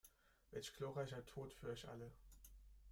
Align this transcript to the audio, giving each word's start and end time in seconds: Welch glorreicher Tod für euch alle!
Welch 0.49 0.73
glorreicher 0.73 1.23
Tod 1.27 1.53
für 1.53 1.67
euch 1.67 1.87
alle! 1.87 2.11